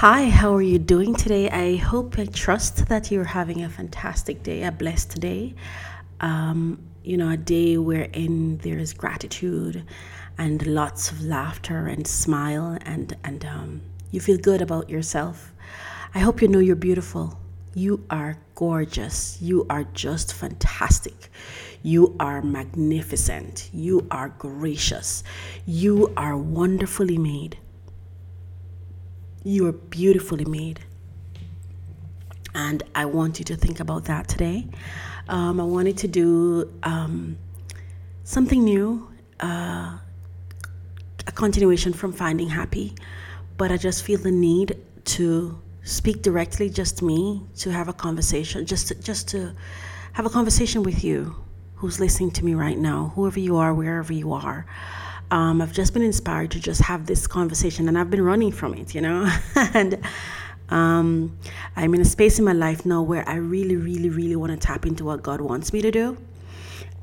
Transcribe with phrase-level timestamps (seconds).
[0.00, 1.48] Hi, how are you doing today?
[1.48, 5.54] I hope, I trust that you're having a fantastic day, a blessed day.
[6.20, 9.86] Um, you know, a day wherein there is gratitude
[10.36, 13.80] and lots of laughter and smile and, and um,
[14.10, 15.54] you feel good about yourself.
[16.14, 17.40] I hope you know you're beautiful.
[17.72, 19.40] You are gorgeous.
[19.40, 21.30] You are just fantastic.
[21.82, 23.70] You are magnificent.
[23.72, 25.24] You are gracious.
[25.64, 27.56] You are wonderfully made.
[29.46, 30.80] You are beautifully made.
[32.52, 34.66] And I want you to think about that today.
[35.28, 37.38] Um, I wanted to do um,
[38.24, 39.98] something new, uh,
[41.28, 42.96] a continuation from Finding Happy,
[43.56, 44.78] but I just feel the need
[45.16, 49.54] to speak directly, just me, to have a conversation, just to, just to
[50.14, 51.36] have a conversation with you
[51.76, 54.66] who's listening to me right now, whoever you are, wherever you are.
[55.30, 58.74] Um, I've just been inspired to just have this conversation, and I've been running from
[58.74, 59.28] it, you know.
[59.56, 59.98] and
[60.68, 61.36] um,
[61.74, 64.58] I'm in a space in my life now where I really, really, really want to
[64.58, 66.16] tap into what God wants me to do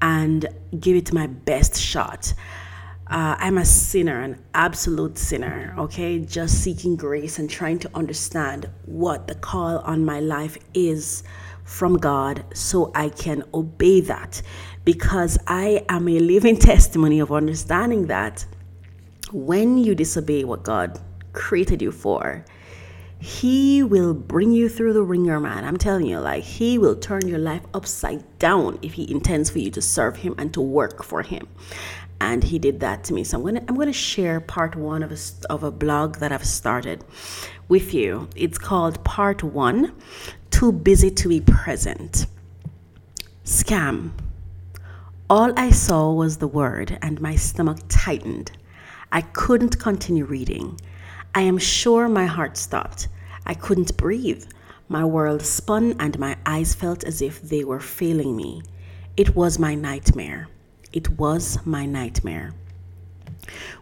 [0.00, 0.46] and
[0.78, 2.34] give it my best shot.
[3.10, 6.18] Uh, I'm a sinner, an absolute sinner, okay?
[6.18, 11.22] Just seeking grace and trying to understand what the call on my life is
[11.64, 14.42] from God so I can obey that
[14.84, 18.44] because I am a living testimony of understanding that
[19.32, 21.00] when you disobey what God
[21.32, 22.44] created you for,
[23.18, 25.64] He will bring you through the wringer, man.
[25.64, 29.58] I'm telling you, like, He will turn your life upside down if He intends for
[29.58, 31.48] you to serve Him and to work for Him.
[32.20, 33.24] And He did that to me.
[33.24, 35.18] So I'm gonna I'm gonna share part one of a
[35.52, 37.04] of a blog that I've started
[37.68, 38.28] with you.
[38.36, 39.92] It's called Part One:
[40.50, 42.26] Too Busy to Be Present.
[43.44, 44.12] Scam
[45.30, 48.50] all I saw was the word, and my stomach tightened.
[49.12, 50.80] I couldn't continue reading.
[51.38, 53.06] I am sure my heart stopped.
[53.46, 54.44] I couldn't breathe.
[54.88, 58.62] My world spun, and my eyes felt as if they were failing me.
[59.16, 60.48] It was my nightmare.
[60.92, 62.54] It was my nightmare.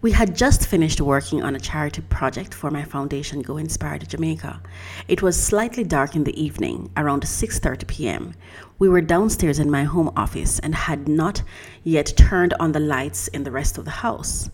[0.00, 4.62] We had just finished working on a charity project for my foundation Go Inspired Jamaica.
[5.06, 8.32] It was slightly dark in the evening, around 6:30 p.m.
[8.78, 11.42] We were downstairs in my home office and had not
[11.84, 14.48] yet turned on the lights in the rest of the house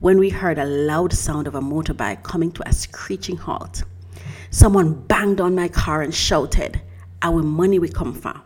[0.00, 3.82] when we heard a loud sound of a motorbike coming to a screeching halt.
[4.50, 6.80] Someone banged on my car and shouted,
[7.22, 8.42] "Our money we come from."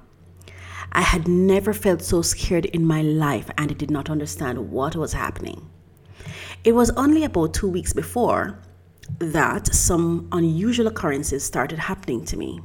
[0.92, 4.96] I had never felt so scared in my life and I did not understand what
[4.96, 5.68] was happening.
[6.64, 8.58] It was only about two weeks before
[9.18, 12.60] that some unusual occurrences started happening to me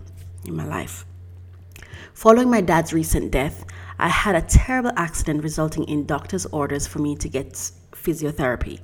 [0.45, 1.05] in my life.
[2.13, 3.65] Following my dad's recent death,
[3.99, 7.53] I had a terrible accident resulting in doctor's orders for me to get
[7.91, 8.79] physiotherapy.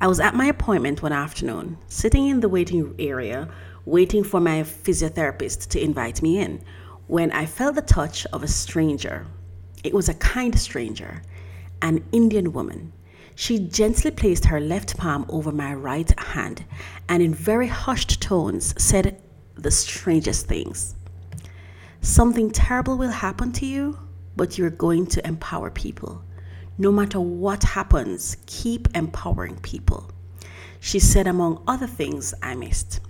[0.00, 3.48] I was at my appointment one afternoon, sitting in the waiting area,
[3.84, 6.62] waiting for my physiotherapist to invite me in,
[7.06, 9.26] when I felt the touch of a stranger.
[9.82, 11.22] It was a kind stranger,
[11.82, 12.92] an Indian woman.
[13.34, 16.64] She gently placed her left palm over my right hand
[17.08, 19.20] and, in very hushed tones, said
[19.54, 20.94] the strangest things.
[22.00, 23.98] Something terrible will happen to you,
[24.38, 26.22] but you're going to empower people.
[26.78, 30.10] No matter what happens, keep empowering people.
[30.80, 33.00] She said, among other things I missed.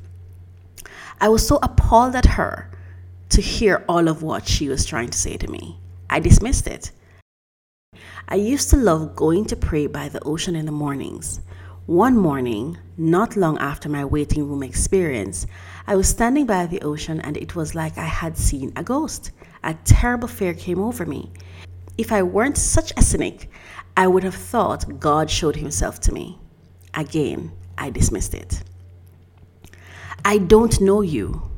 [1.21, 2.71] I was so appalled at her
[3.29, 5.79] to hear all of what she was trying to say to me.
[6.09, 6.93] I dismissed it.
[8.27, 11.41] I used to love going to pray by the ocean in the mornings.
[11.85, 15.47] One morning, not long after my waiting room experience,
[15.87, 19.31] I was standing by the ocean and it was like I had seen a ghost.
[19.65, 21.31] A terrible fear came over me.
[21.97, 23.51] If I weren't such a cynic,
[23.97, 26.39] I would have thought God showed himself to me.
[26.95, 28.63] Again, I dismissed it.
[30.25, 31.51] I don't know you.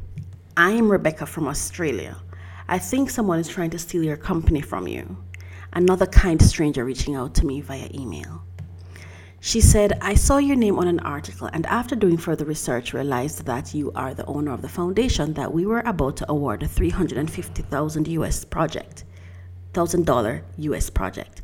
[0.57, 2.17] I am Rebecca from Australia.
[2.69, 5.17] I think someone is trying to steal your company from you
[5.73, 8.43] another kind stranger reaching out to me via email.
[9.43, 13.47] She said, I saw your name on an article and after doing further research realized
[13.47, 16.69] that you are the owner of the foundation that we were about to award a
[16.69, 19.05] 350,000 US project,
[19.73, 21.41] $1,000 US project.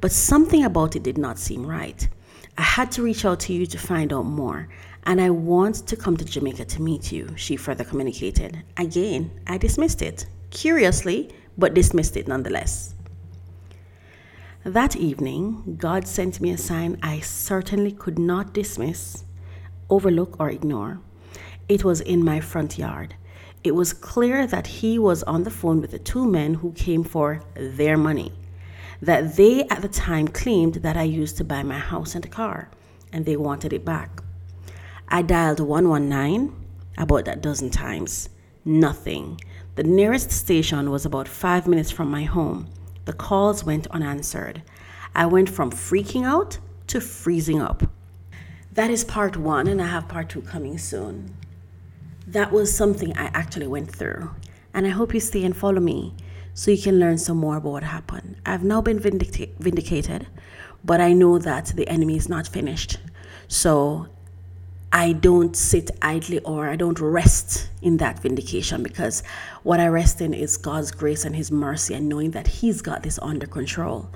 [0.00, 2.08] But something about it did not seem right.
[2.56, 4.68] I had to reach out to you to find out more,
[5.02, 8.62] and I want to come to Jamaica to meet you, she further communicated.
[8.76, 12.93] Again, I dismissed it, curiously, but dismissed it nonetheless.
[14.64, 19.24] That evening, God sent me a sign I certainly could not dismiss,
[19.90, 21.00] overlook, or ignore.
[21.68, 23.14] It was in my front yard.
[23.62, 27.04] It was clear that he was on the phone with the two men who came
[27.04, 28.32] for their money,
[29.02, 32.70] that they at the time claimed that I used to buy my house and car,
[33.12, 34.22] and they wanted it back.
[35.08, 36.56] I dialed 119
[36.96, 38.30] about that dozen times.
[38.64, 39.38] Nothing.
[39.74, 42.70] The nearest station was about five minutes from my home.
[43.04, 44.62] The calls went unanswered.
[45.14, 46.58] I went from freaking out
[46.88, 47.84] to freezing up.
[48.72, 51.36] That is part one, and I have part two coming soon.
[52.26, 54.30] That was something I actually went through,
[54.72, 56.14] and I hope you stay and follow me
[56.54, 58.36] so you can learn some more about what happened.
[58.46, 60.26] I've now been vindic- vindicated,
[60.84, 62.98] but I know that the enemy is not finished.
[63.48, 64.08] So
[64.94, 69.24] I don't sit idly or I don't rest in that vindication because
[69.64, 73.02] what I rest in is God's grace and His mercy and knowing that He's got
[73.02, 74.08] this under control.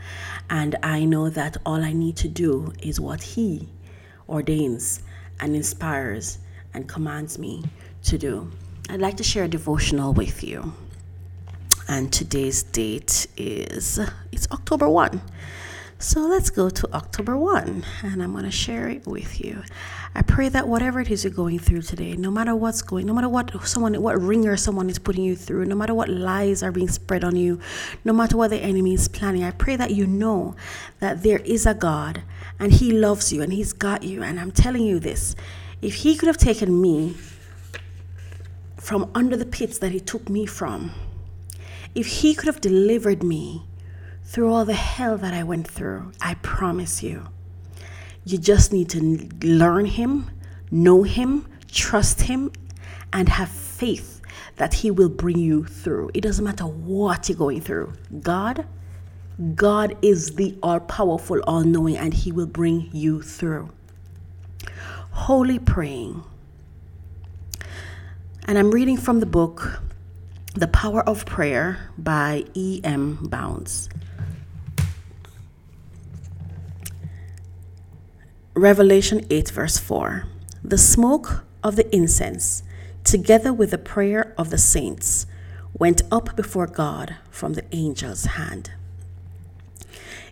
[0.48, 3.68] And I know that all I need to do is what He
[4.28, 5.02] ordains
[5.40, 6.38] and inspires
[6.72, 7.64] and commands me
[8.04, 8.48] to do.
[8.88, 10.74] I'd like to share a devotional with you.
[11.88, 13.98] And today's date is
[14.30, 15.20] it's October 1.
[16.00, 19.64] So let's go to October 1 and I'm going to share it with you.
[20.14, 23.12] I pray that whatever it is you're going through today, no matter what's going, no
[23.12, 26.70] matter what someone, what wringer someone is putting you through, no matter what lies are
[26.70, 27.58] being spread on you,
[28.04, 30.54] no matter what the enemy is planning, I pray that you know
[31.00, 32.22] that there is a God
[32.60, 34.22] and He loves you and He's got you.
[34.22, 35.34] And I'm telling you this
[35.82, 37.16] if He could have taken me
[38.76, 40.92] from under the pits that He took me from,
[41.96, 43.64] if He could have delivered me
[44.28, 47.28] through all the hell that I went through, I promise you,
[48.26, 49.00] you just need to
[49.42, 50.30] learn Him,
[50.70, 52.52] know Him, trust Him,
[53.10, 54.20] and have faith
[54.56, 56.10] that He will bring you through.
[56.12, 57.94] It doesn't matter what you're going through.
[58.20, 58.66] God,
[59.54, 63.70] God is the all powerful, all knowing, and He will bring you through.
[65.10, 66.22] Holy praying.
[68.46, 69.80] And I'm reading from the book
[70.52, 73.20] The Power of Prayer by E.M.
[73.22, 73.88] Bounds.
[78.58, 80.24] Revelation 8, verse 4.
[80.64, 82.64] The smoke of the incense,
[83.04, 85.26] together with the prayer of the saints,
[85.78, 88.72] went up before God from the angel's hand.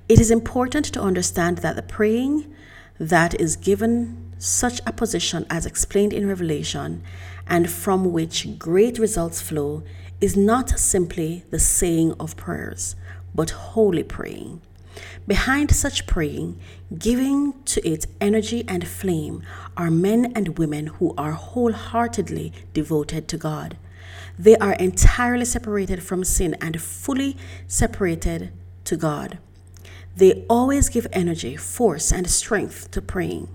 [0.08, 2.52] It is important to understand that the praying
[2.98, 7.04] that is given such a position as explained in Revelation
[7.46, 9.84] and from which great results flow
[10.20, 12.96] is not simply the saying of prayers,
[13.36, 14.62] but holy praying.
[15.26, 16.58] Behind such praying,
[16.96, 19.42] giving to it energy and flame,
[19.76, 23.76] are men and women who are wholeheartedly devoted to God.
[24.38, 28.52] They are entirely separated from sin and fully separated
[28.84, 29.38] to God.
[30.16, 33.48] They always give energy, force, and strength to praying.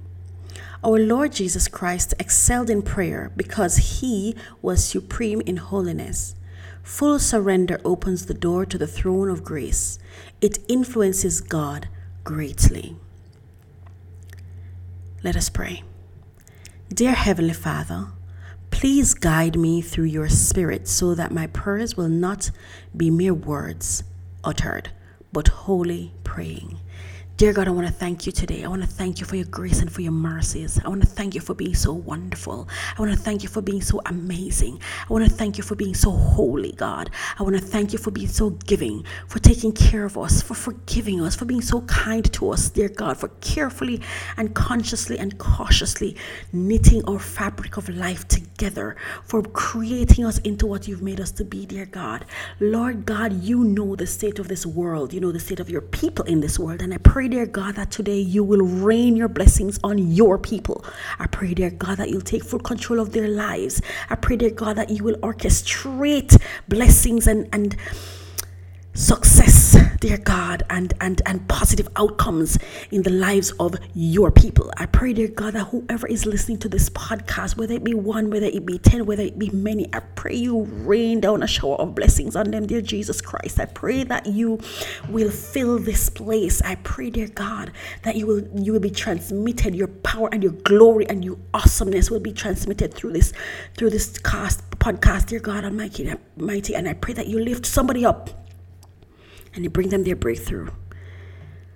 [0.83, 6.35] Our Lord Jesus Christ excelled in prayer because he was supreme in holiness.
[6.83, 9.99] Full surrender opens the door to the throne of grace.
[10.41, 11.87] It influences God
[12.23, 12.95] greatly.
[15.23, 15.83] Let us pray.
[16.89, 18.07] Dear Heavenly Father,
[18.71, 22.49] please guide me through your Spirit so that my prayers will not
[22.97, 24.03] be mere words
[24.43, 24.89] uttered,
[25.31, 26.79] but holy praying.
[27.41, 28.63] Dear God, I want to thank you today.
[28.63, 30.79] I want to thank you for your grace and for your mercies.
[30.85, 32.69] I want to thank you for being so wonderful.
[32.95, 34.79] I want to thank you for being so amazing.
[35.09, 37.09] I want to thank you for being so holy, God.
[37.39, 40.53] I want to thank you for being so giving, for taking care of us, for
[40.53, 44.03] forgiving us, for being so kind to us, dear God, for carefully
[44.37, 46.15] and consciously and cautiously
[46.53, 51.43] knitting our fabric of life together, for creating us into what you've made us to
[51.43, 52.23] be, dear God.
[52.59, 55.11] Lord God, you know the state of this world.
[55.11, 56.83] You know the state of your people in this world.
[56.83, 60.83] And I pray dear God, that today you will rain your blessings on your people.
[61.17, 63.81] I pray, dear God, that you'll take full control of their lives.
[64.09, 67.75] I pray, dear God, that you will orchestrate blessings and, and
[68.93, 72.57] success, dear God, and, and, and positive outcomes
[72.89, 74.73] in the lives of your people.
[74.77, 78.31] I pray, dear God, that whoever is listening to this podcast, whether it be one,
[78.31, 81.75] whether it be 10, whether it be many, I pray you rain down a shower
[81.75, 83.59] of blessings on them, dear Jesus Christ.
[83.59, 84.59] I pray that you
[85.07, 86.63] will fill this place.
[86.63, 90.53] I pray, dear God, that you will you will be transmitted, your power and your
[90.53, 93.33] glory and your awesomeness will be transmitted through this
[93.77, 96.73] through this cast podcast, dear God Almighty, mighty.
[96.73, 98.40] And I pray that you lift somebody up
[99.53, 100.69] and you bring them their breakthrough.